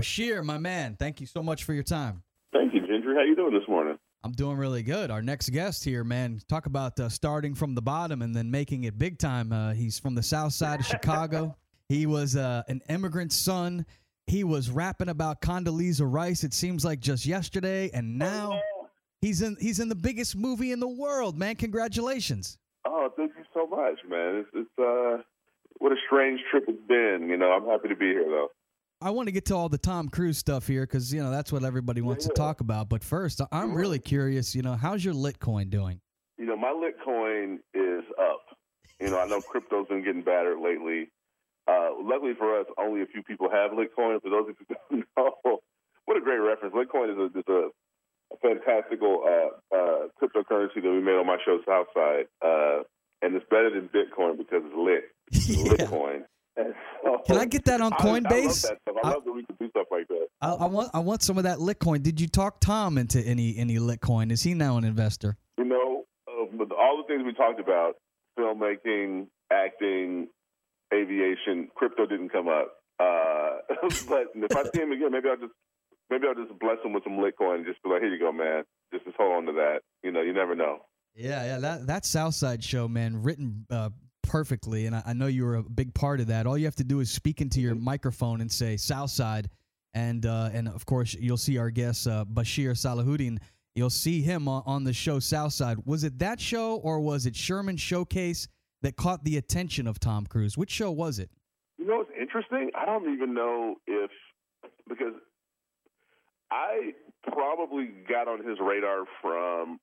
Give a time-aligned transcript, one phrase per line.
[0.00, 2.22] Bashir, my man, thank you so much for your time.
[2.54, 3.14] Thank you, Gentry.
[3.14, 3.98] How you doing this morning?
[4.24, 5.10] I'm doing really good.
[5.10, 8.84] Our next guest here, man, talk about uh, starting from the bottom and then making
[8.84, 9.52] it big time.
[9.52, 11.54] Uh, he's from the south side of Chicago.
[11.90, 13.84] He was uh, an immigrant son.
[14.26, 16.44] He was rapping about Condoleezza Rice.
[16.44, 18.60] It seems like just yesterday, and now
[19.20, 21.36] he's in he's in the biggest movie in the world.
[21.36, 22.56] Man, congratulations!
[22.86, 24.36] Oh, thank you so much, man.
[24.36, 25.22] It's, it's uh,
[25.78, 27.26] what a strange trip it's been.
[27.28, 28.48] You know, I'm happy to be here though.
[29.02, 31.50] I want to get to all the Tom Cruise stuff here because you know that's
[31.50, 32.90] what everybody wants to talk about.
[32.90, 34.54] But first, I'm really curious.
[34.54, 36.00] You know, how's your Litcoin doing?
[36.36, 38.42] You know, my Litcoin is up.
[39.00, 41.10] You know, I know crypto's been getting battered lately.
[41.66, 44.20] Uh, luckily for us, only a few people have Litcoin.
[44.20, 45.58] For those of you who don't know,
[46.04, 46.74] what a great reference!
[46.74, 47.68] Litcoin is a, is a,
[48.42, 52.82] fantastical uh, uh, cryptocurrency that we made on my show Southside, uh,
[53.22, 55.04] and it's better than Bitcoin because it's lit.
[55.50, 55.86] Yeah.
[55.86, 56.24] Litcoin.
[57.02, 58.62] And Can I get that on I- I love Coinbase?
[58.62, 58.96] that stuff.
[59.04, 60.26] I love that we can do stuff like that.
[60.40, 62.02] I, I want I want some of that Litcoin.
[62.02, 64.30] Did you talk Tom into any any Litcoin?
[64.32, 65.36] Is he now an investor?
[65.58, 67.94] You know, uh, with all the things we talked about,
[68.38, 70.28] filmmaking, acting,
[70.92, 72.72] aviation, crypto didn't come up.
[72.98, 73.58] Uh,
[74.08, 75.52] but if I see him again, maybe I'll just
[76.10, 78.32] maybe I'll just bless him with some Litcoin and just be like, here you go,
[78.32, 78.64] man.
[78.92, 79.80] Just, just hold on to that.
[80.02, 80.78] You know, you never know.
[81.14, 81.58] Yeah, yeah.
[81.58, 83.90] That that Southside show, man, written uh,
[84.30, 86.46] perfectly, and I, I know you were a big part of that.
[86.46, 89.50] All you have to do is speak into your microphone and say Southside,
[89.92, 93.38] and uh, and of course you'll see our guest uh, Bashir Salahuddin.
[93.74, 95.78] You'll see him on, on the show Southside.
[95.84, 98.46] Was it that show or was it Sherman Showcase
[98.82, 100.56] that caught the attention of Tom Cruise?
[100.56, 101.30] Which show was it?
[101.78, 102.70] You know it's interesting?
[102.76, 104.12] I don't even know if
[104.88, 105.14] because
[106.52, 106.92] I
[107.32, 109.80] probably got on his radar from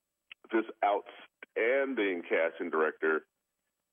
[0.53, 3.23] this outstanding casting director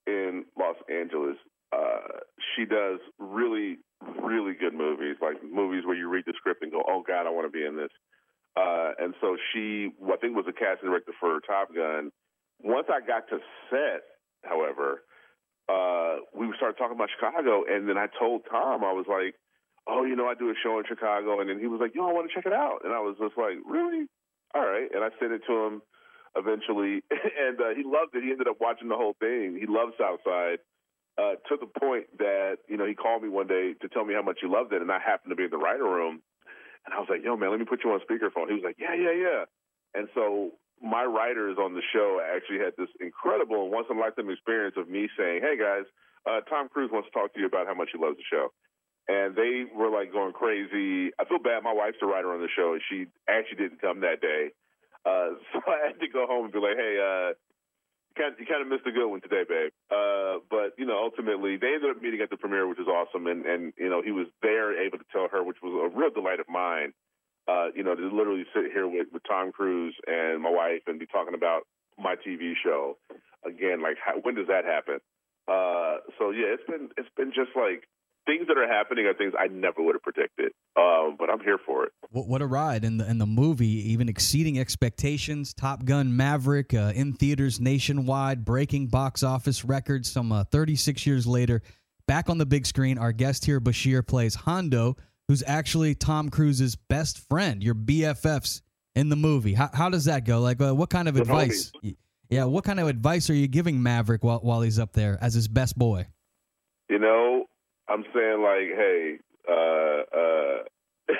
[0.06, 1.36] in Los Angeles.
[1.72, 2.20] Uh,
[2.54, 3.78] she does really,
[4.22, 7.30] really good movies, like movies where you read the script and go, "Oh God, I
[7.30, 7.90] want to be in this."
[8.56, 12.12] Uh, and so she, I think, was a casting director for Top Gun.
[12.62, 13.38] Once I got to
[13.70, 14.02] set,
[14.44, 15.02] however,
[15.68, 19.34] uh, we started talking about Chicago, and then I told Tom, I was like,
[19.88, 22.06] "Oh, you know, I do a show in Chicago," and then he was like, "Yo,
[22.06, 24.06] I want to check it out," and I was just like, "Really?
[24.54, 25.82] All right." And I sent it to him
[26.36, 28.22] eventually, and uh, he loved it.
[28.22, 29.58] He ended up watching the whole thing.
[29.58, 30.58] He loved Southside.
[31.14, 34.14] Uh, to the point that you know he called me one day to tell me
[34.14, 36.18] how much he loved it, and I happened to be in the writer room,
[36.84, 38.78] and I was like, "Yo, man, let me put you on speakerphone." He was like,
[38.82, 39.44] "Yeah, yeah, yeah."
[39.94, 44.28] And so my writers on the show actually had this incredible once in a lifetime
[44.28, 45.86] experience of me saying, "Hey guys,
[46.26, 48.50] uh, Tom Cruise wants to talk to you about how much he loves the show."
[49.06, 51.12] And they were like going crazy.
[51.20, 51.62] I feel bad.
[51.62, 54.50] My wife's a writer on the show, and she actually didn't come that day.
[55.04, 57.34] Uh, so I had to go home and be like, "Hey, uh,
[58.16, 61.74] you kind of missed a good one today, babe." Uh, but you know, ultimately, they
[61.74, 63.26] ended up meeting at the premiere, which is awesome.
[63.26, 66.10] And and you know, he was there, able to tell her, which was a real
[66.10, 66.92] delight of mine.
[67.46, 70.98] Uh, you know, to literally sit here with, with Tom Cruise and my wife and
[70.98, 72.96] be talking about my TV show
[73.44, 73.82] again.
[73.82, 74.98] Like, how, when does that happen?
[75.46, 77.84] Uh, so yeah, it's been it's been just like
[78.26, 80.52] things that are happening are things I never would have predicted.
[80.76, 81.92] Um, but I'm here for it.
[82.10, 82.84] What, what a ride!
[82.84, 85.54] And the, and the movie even exceeding expectations.
[85.54, 90.10] Top Gun Maverick uh, in theaters nationwide, breaking box office records.
[90.10, 91.62] Some uh, 36 years later,
[92.06, 92.98] back on the big screen.
[92.98, 94.96] Our guest here, Bashir, plays Hondo,
[95.28, 97.62] who's actually Tom Cruise's best friend.
[97.62, 98.62] Your BFFs
[98.94, 99.54] in the movie.
[99.54, 100.40] How, how does that go?
[100.40, 101.72] Like, uh, what kind of The advice?
[102.30, 105.34] Yeah, what kind of advice are you giving Maverick while while he's up there as
[105.34, 106.06] his best boy?
[106.88, 107.44] You know,
[107.88, 109.18] I'm saying like, hey,
[109.48, 110.62] uh, uh,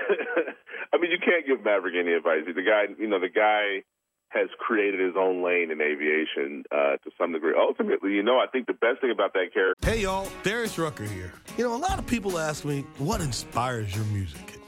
[0.93, 2.43] I mean, you can't give Maverick any advice.
[2.47, 3.83] The guy, you know, the guy
[4.29, 7.55] has created his own lane in aviation uh, to some degree.
[7.57, 9.89] Ultimately, you know, I think the best thing about that character.
[9.89, 11.33] Hey y'all, Darius Rucker here.
[11.57, 14.54] You know, a lot of people ask me, what inspires your music?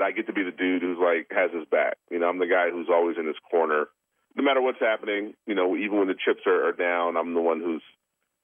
[0.00, 2.00] that I get to be the dude who's like has his back.
[2.10, 3.92] You know, I'm the guy who's always in his corner,
[4.34, 5.34] no matter what's happening.
[5.46, 7.84] You know, even when the chips are, are down, I'm the one who's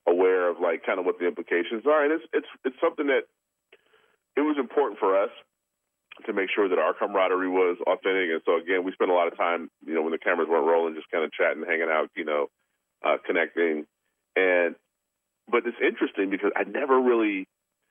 [0.06, 2.04] aware of like kind of what the implications are.
[2.04, 3.24] And it's it's it's something that
[4.36, 5.30] it was important for us
[6.26, 8.28] to make sure that our camaraderie was authentic.
[8.36, 10.68] And so again, we spent a lot of time, you know, when the cameras weren't
[10.68, 12.48] rolling, just kind of chatting, hanging out, you know,
[13.04, 13.88] uh, connecting.
[14.36, 14.76] And
[15.48, 17.48] but it's interesting because I never really,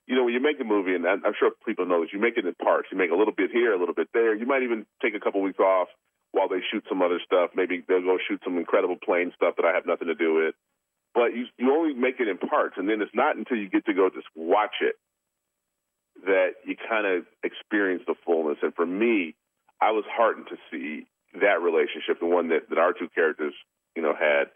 [0.07, 2.38] you know, when you make a movie, and I'm sure people know this, you make
[2.38, 2.90] it in parts.
[2.92, 4.36] You make a little bit here, a little bit there.
[4.36, 5.88] You might even take a couple weeks off
[6.31, 7.52] while they shoot some other stuff.
[7.56, 10.56] Maybe they'll go shoot some incredible plane stuff that I have nothing to do with.
[11.16, 13.86] But you you only make it in parts, and then it's not until you get
[13.86, 14.96] to go just watch it
[16.25, 18.58] that you kind of experience the fullness.
[18.62, 19.36] And for me,
[19.81, 21.08] I was heartened to see
[21.40, 23.54] that relationship, the one that, that our two characters,
[23.96, 24.51] you know, had,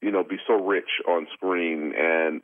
[0.00, 1.92] you know, be so rich on screen.
[1.96, 2.42] And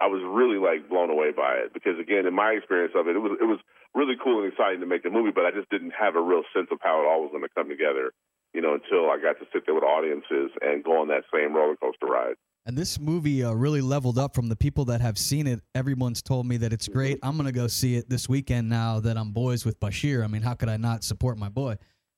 [0.00, 3.16] I was really like blown away by it because again, in my experience of it,
[3.16, 3.58] it was it was
[3.94, 6.42] really cool and exciting to make the movie, but I just didn't have a real
[6.54, 8.12] sense of how it all was going to come together,
[8.52, 11.54] you know, until I got to sit there with audiences and go on that same
[11.54, 12.34] roller coaster ride.
[12.66, 15.60] And this movie uh, really leveled up from the people that have seen it.
[15.74, 17.18] Everyone's told me that it's great.
[17.22, 20.24] I'm going to go see it this weekend now that I'm boys with Bashir.
[20.24, 21.76] I mean, how could I not support my boy?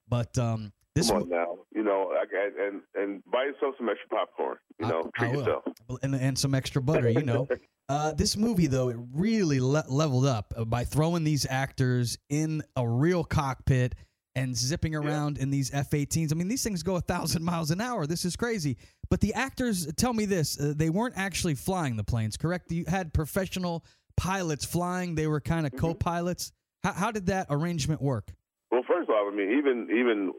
[0.09, 2.11] But um, this Come on now, you know,
[2.59, 4.57] and and buy yourself some extra popcorn.
[4.81, 5.65] You know, I, treat I yourself,
[6.03, 7.11] and, and some extra butter.
[7.11, 7.47] You know,
[7.91, 12.89] uh, this movie though it really le- leveled up by throwing these actors in a
[12.89, 13.95] real cockpit
[14.35, 15.45] and zipping around yeah.
[15.45, 16.33] in these F-18s.
[16.33, 18.07] I mean, these things go a thousand miles an hour.
[18.07, 18.79] This is crazy.
[19.11, 22.73] But the actors tell me this: uh, they weren't actually flying the planes, correct?
[22.73, 23.85] You had professional
[24.17, 25.15] pilots flying.
[25.15, 25.87] They were kind of mm-hmm.
[25.87, 26.53] co-pilots.
[26.83, 28.33] How, how did that arrangement work?
[28.71, 30.33] Well, first off, I mean, even even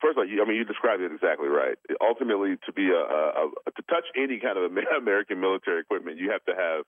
[0.00, 1.76] first of all, you, I mean, you described it exactly right.
[2.00, 6.30] Ultimately, to be a, a, a to touch any kind of American military equipment, you
[6.30, 6.84] have to have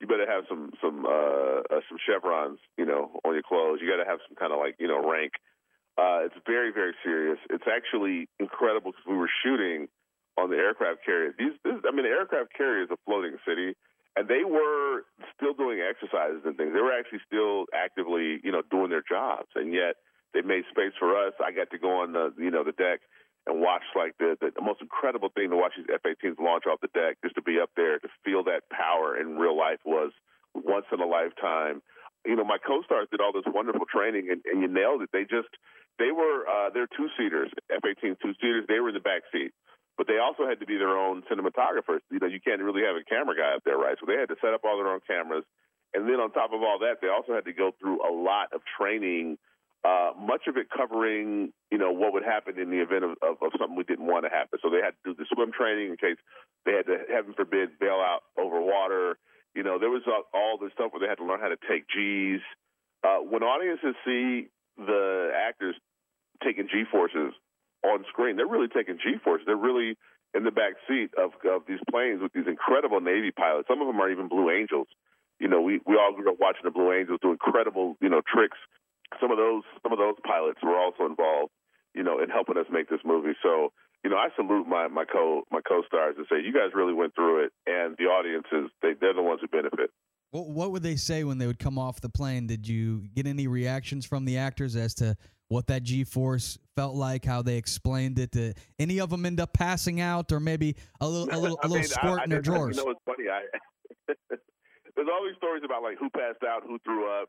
[0.00, 3.78] you better have some some uh, uh, some chevrons, you know, on your clothes.
[3.80, 5.32] You got to have some kind of like you know rank
[5.98, 7.38] uh, it's very, very serious.
[7.48, 9.88] It's actually incredible because we were shooting
[10.36, 11.32] on the aircraft carrier.
[11.38, 13.72] These, this, I mean, the aircraft carrier is a floating city,
[14.14, 16.74] and they were still doing exercises and things.
[16.74, 19.96] They were actually still actively, you know, doing their jobs, and yet
[20.36, 21.32] they made space for us.
[21.40, 23.00] I got to go on the, you know, the deck
[23.48, 26.92] and watch like the, the, most incredible thing to watch these F-18s launch off the
[26.92, 30.12] deck, just to be up there to feel that power in real life was
[30.52, 31.80] once in a lifetime.
[32.26, 35.10] You know, my co-stars did all this wonderful training, and, and you nailed it.
[35.12, 35.48] They just
[35.96, 38.66] they were uh, they're two seaters, F-18 two seaters.
[38.68, 39.54] They were in the back seat,
[39.96, 42.02] but they also had to be their own cinematographers.
[42.10, 43.96] You know, you can't really have a camera guy up there, right?
[44.00, 45.46] So they had to set up all their own cameras,
[45.94, 48.52] and then on top of all that, they also had to go through a lot
[48.52, 49.38] of training.
[49.86, 53.38] Uh, much of it covering, you know, what would happen in the event of, of,
[53.38, 54.58] of something we didn't want to happen.
[54.60, 56.18] So they had to do the swim training in case
[56.64, 59.16] they had to, heaven forbid, bail out over water.
[59.54, 61.60] You know, there was all, all this stuff where they had to learn how to
[61.70, 62.42] take G's.
[63.06, 65.76] Uh, when audiences see the actors
[66.42, 67.32] taking G forces
[67.84, 68.36] on screen.
[68.36, 69.46] They're really taking G forces.
[69.46, 69.96] They're really
[70.34, 73.68] in the back seat of, of these planes with these incredible Navy pilots.
[73.68, 74.88] Some of them are even Blue Angels.
[75.38, 78.22] You know, we, we all grew up watching the Blue Angels do incredible, you know,
[78.26, 78.58] tricks.
[79.20, 81.52] Some of those some of those pilots were also involved,
[81.94, 83.34] you know, in helping us make this movie.
[83.42, 83.72] So,
[84.04, 86.94] you know, I salute my my co my co stars and say you guys really
[86.94, 89.90] went through it, and the audiences they they're the ones who benefit.
[90.30, 92.46] What, what would they say when they would come off the plane?
[92.46, 95.16] Did you get any reactions from the actors as to
[95.48, 98.32] what that G force felt like, how they explained it?
[98.32, 101.68] Did any of them end up passing out, or maybe a little a little, a
[101.68, 102.76] little mean, squirt I, in their drawers?
[102.76, 103.28] You know, it's funny.
[103.30, 103.42] I,
[104.96, 107.28] there's all these stories about like who passed out, who threw up,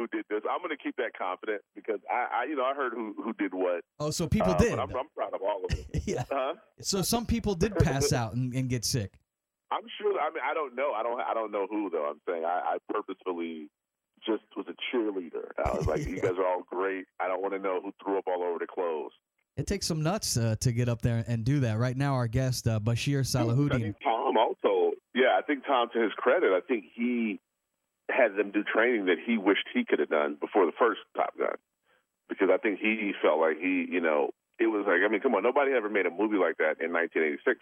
[0.00, 0.40] who did this.
[0.50, 3.32] I'm going to keep that confident because I, I, you know, I heard who who
[3.34, 3.82] did what.
[3.98, 4.72] Oh, so people uh, did.
[4.72, 6.02] I'm, I'm, proud of all of it.
[6.06, 6.24] yeah.
[6.30, 6.54] Huh?
[6.80, 9.18] So some people did pass out and, and get sick.
[9.70, 10.18] I'm sure.
[10.18, 10.92] I mean, I don't know.
[10.92, 11.20] I don't.
[11.20, 12.08] I don't know who though.
[12.08, 13.68] I'm saying I, I purposefully
[14.26, 15.48] just was a cheerleader.
[15.64, 16.08] I was like, yeah.
[16.08, 17.06] you guys are all great.
[17.20, 19.12] I don't want to know who threw up all over the clothes.
[19.56, 21.78] It takes some nuts uh, to get up there and do that.
[21.78, 23.94] Right now, our guest uh, Bashir Salahuddin.
[24.02, 24.92] Tom also.
[25.14, 27.40] Yeah, I think Tom, to his credit, I think he
[28.10, 31.36] had them do training that he wished he could have done before the first Top
[31.38, 31.56] Gun,
[32.28, 35.34] because I think he felt like he, you know, it was like, I mean, come
[35.34, 37.60] on, nobody ever made a movie like that in 1986.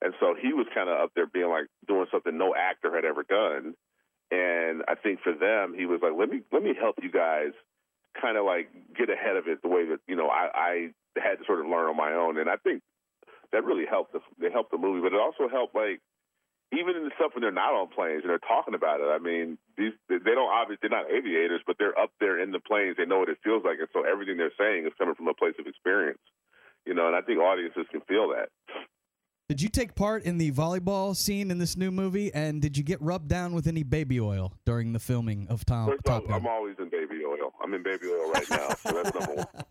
[0.00, 3.04] And so he was kind of up there being like doing something no actor had
[3.04, 3.74] ever done.
[4.30, 7.50] And I think for them, he was like, let me let me help you guys
[8.20, 10.72] kind of like get ahead of it the way that you know I, I
[11.16, 12.38] had to sort of learn on my own.
[12.38, 12.82] And I think
[13.52, 16.00] that really helped the they helped the movie, but it also helped like
[16.72, 19.08] even in the stuff when they're not on planes and they're talking about it.
[19.08, 22.60] I mean, these they don't obviously they're not aviators, but they're up there in the
[22.60, 22.96] planes.
[22.98, 25.34] They know what it feels like, and so everything they're saying is coming from a
[25.34, 26.20] place of experience.
[26.84, 28.48] You know, and I think audiences can feel that.
[29.48, 32.32] Did you take part in the volleyball scene in this new movie?
[32.34, 35.88] And did you get rubbed down with any baby oil during the filming of Tom?
[35.88, 37.38] First Top I'm always in baby oil.
[37.42, 37.52] Oil.
[37.62, 39.46] I'm in Baby Oil right now, so that's number one.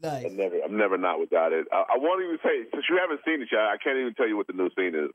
[0.00, 0.26] Nice.
[0.26, 1.66] I'm never, I'm never not without it.
[1.72, 3.62] I, I won't even say since you haven't seen it yet.
[3.62, 5.10] I can't even tell you what the new scene is.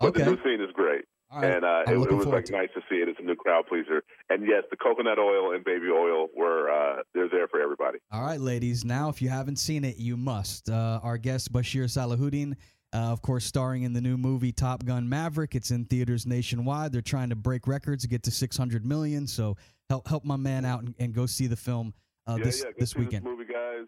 [0.00, 0.24] But Okay.
[0.24, 1.44] the new scene is great, right.
[1.44, 3.08] and uh, it, it was like nice to see it.
[3.08, 7.02] It's a new crowd pleaser, and yes, the coconut oil and baby oil were uh,
[7.14, 7.98] they're there for everybody.
[8.12, 8.84] All right, ladies.
[8.84, 10.68] Now, if you haven't seen it, you must.
[10.68, 12.54] Uh, our guest Bashir Salahuddin,
[12.92, 15.54] uh, of course, starring in the new movie Top Gun Maverick.
[15.54, 16.92] It's in theaters nationwide.
[16.92, 19.26] They're trying to break records, to get to 600 million.
[19.26, 19.56] So
[19.88, 21.94] help help my man out and, and go see the film
[22.26, 23.24] uh, yeah, this yeah, this weekend.
[23.24, 23.86] This movie, guys.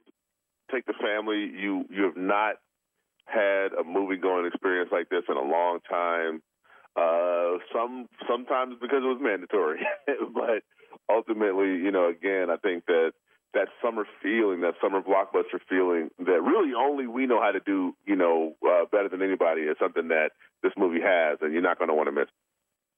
[0.72, 1.50] Take the family.
[1.56, 2.56] You you have not
[3.26, 6.42] had a movie going experience like this in a long time.
[6.96, 9.80] Uh, some sometimes because it was mandatory,
[10.34, 10.62] but
[11.12, 13.12] ultimately, you know, again, I think that
[13.52, 17.94] that summer feeling, that summer blockbuster feeling, that really only we know how to do,
[18.06, 20.30] you know, uh, better than anybody, is something that
[20.62, 22.28] this movie has, and you're not going to want to miss.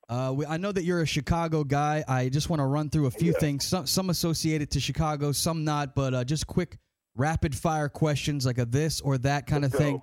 [0.09, 2.03] Uh, we, I know that you're a Chicago guy.
[2.09, 3.39] I just want to run through a few Yeah.
[3.39, 6.79] things, some, some associated to Chicago, some not, but uh, just quick
[7.15, 10.03] rapid fire questions like a this or that kind Let's of thing.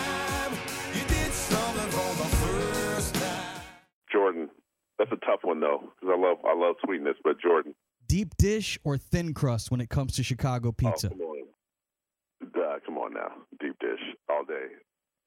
[5.01, 7.73] that's a tough one though, because I love I love sweetness, but Jordan.
[8.07, 11.07] Deep dish or thin crust when it comes to Chicago pizza?
[11.07, 12.51] Oh, come on.
[12.53, 13.31] Duh, come on now.
[13.59, 14.67] Deep dish all day.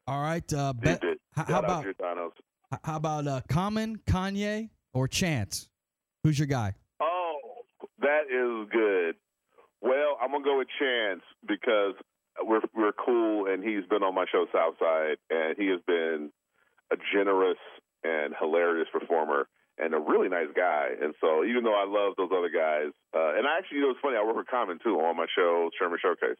[0.06, 0.52] All right.
[0.52, 1.16] Uh, Deep bet, dish.
[1.38, 2.32] h- how about Giordano's.
[2.82, 5.68] how about uh, Common, Kanye, or Chance?
[6.24, 6.74] Who's your guy?
[7.00, 7.38] Oh,
[8.00, 9.14] that is good.
[9.80, 11.94] Well, I'm gonna go with Chance because
[12.42, 16.30] we're we're cool, and he's been on my show Southside, and he has been
[16.92, 17.58] a generous
[18.02, 19.46] and hilarious performer
[19.78, 20.88] and a really nice guy.
[21.00, 23.90] And so, even though I love those other guys, uh, and I actually, you know,
[23.90, 24.16] it's funny.
[24.16, 26.38] I work with Common too on my show, Sherman Showcase.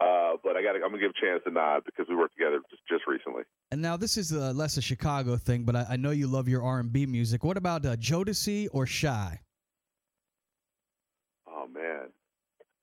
[0.00, 2.82] Uh, but I got, I'm gonna give Chance a nod because we worked together just,
[2.88, 3.42] just recently.
[3.72, 6.46] And now this is uh, less a Chicago thing, but I, I know you love
[6.46, 7.42] your R and B music.
[7.42, 9.40] What about uh, Jodeci or Shai?
[11.48, 12.10] Oh man,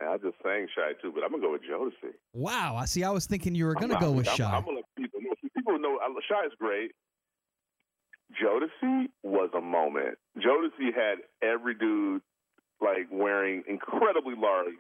[0.02, 2.12] and I just sang Shai too, but I'm gonna go with Jodeci.
[2.34, 3.04] Wow, I see.
[3.04, 4.52] I was thinking you were gonna not- go with I'm, Shai.
[4.52, 5.32] I'm gonna let people know.
[5.56, 5.98] People know
[6.28, 6.92] Shai is great.
[8.42, 10.18] Jodeci was a moment.
[10.38, 12.22] Jodeci had every dude
[12.82, 14.74] like wearing incredibly large.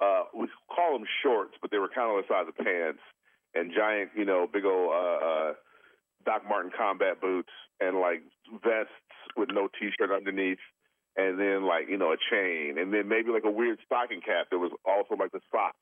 [0.00, 3.00] Uh, we call them shorts, but they were kind of the size of pants
[3.54, 5.52] and giant, you know, big old uh, uh,
[6.26, 8.22] Doc Martens combat boots and like
[8.62, 10.62] vests with no t-shirt underneath,
[11.16, 14.46] and then like you know a chain, and then maybe like a weird stocking cap
[14.50, 15.74] that was also like the sock.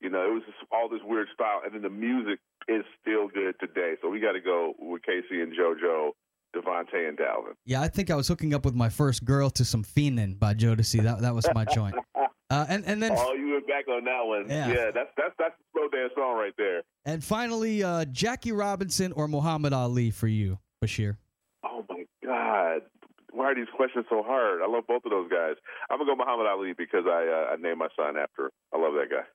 [0.00, 3.26] You know, it was just all this weird style, and then the music is still
[3.26, 3.94] good today.
[4.00, 6.10] So we got to go with K-Ci and JoJo,
[6.54, 7.54] DeVante and Dalvin.
[7.64, 10.54] Yeah, I think I was hooking up with my first girl to some Feenin' by
[10.54, 11.02] Jodeci.
[11.02, 11.94] That that was my joint.
[12.50, 14.46] Uh, and and then Oh, you went back on that one.
[14.48, 14.90] Yeah.
[14.94, 16.80] that's that's that's a slow dance song right there.
[17.04, 21.18] and finally, uh, Jackie Robinson or Muhammad Ali for you, Bashir.
[21.62, 22.80] Oh my God,
[23.32, 24.62] why are these questions so hard?
[24.62, 25.56] I love both of those guys.
[25.90, 28.50] I'm gonna go Muhammad Ali because I uh, I named my son after.
[28.74, 29.26] I love that guy.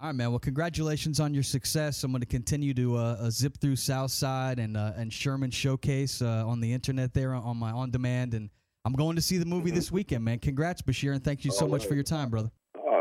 [0.00, 0.30] All right, man.
[0.30, 2.04] Well, congratulations on your success.
[2.04, 6.22] I'm going to continue to uh, uh, zip through Southside and uh, and Sherman Showcase
[6.22, 8.48] uh, on the internet there on my on demand, and
[8.84, 10.38] I'm going to see the movie this weekend, man.
[10.38, 12.52] Congrats, Bashir, and thank you so All much for your time, brother.